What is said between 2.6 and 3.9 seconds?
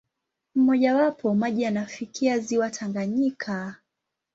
Tanganyika.